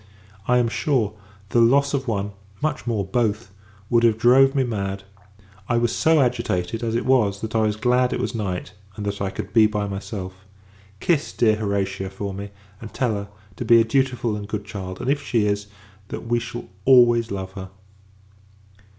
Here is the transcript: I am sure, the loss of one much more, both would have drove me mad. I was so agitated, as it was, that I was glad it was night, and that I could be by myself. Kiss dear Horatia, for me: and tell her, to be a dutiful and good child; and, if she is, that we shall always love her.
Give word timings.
I 0.47 0.57
am 0.57 0.67
sure, 0.67 1.13
the 1.49 1.61
loss 1.61 1.93
of 1.93 2.07
one 2.07 2.31
much 2.59 2.87
more, 2.87 3.05
both 3.05 3.51
would 3.87 4.01
have 4.01 4.17
drove 4.17 4.55
me 4.55 4.63
mad. 4.63 5.03
I 5.69 5.77
was 5.77 5.95
so 5.95 6.19
agitated, 6.21 6.81
as 6.81 6.95
it 6.95 7.05
was, 7.05 7.41
that 7.41 7.53
I 7.55 7.59
was 7.67 7.75
glad 7.75 8.11
it 8.11 8.19
was 8.19 8.33
night, 8.33 8.73
and 8.95 9.05
that 9.05 9.21
I 9.21 9.29
could 9.29 9.53
be 9.53 9.67
by 9.67 9.87
myself. 9.87 10.47
Kiss 10.99 11.31
dear 11.33 11.57
Horatia, 11.57 12.09
for 12.09 12.33
me: 12.33 12.49
and 12.81 12.91
tell 12.91 13.11
her, 13.13 13.27
to 13.57 13.63
be 13.63 13.79
a 13.79 13.83
dutiful 13.83 14.35
and 14.35 14.47
good 14.47 14.65
child; 14.65 14.99
and, 15.01 15.07
if 15.07 15.21
she 15.21 15.45
is, 15.45 15.67
that 16.07 16.25
we 16.25 16.39
shall 16.39 16.65
always 16.83 17.29
love 17.29 17.51
her. 17.51 17.69